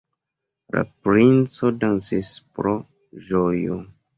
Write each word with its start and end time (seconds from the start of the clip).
La 0.75 0.81
princo 1.07 1.71
dancis 1.83 2.33
pro 2.57 2.75
ĝojo. 3.29 3.79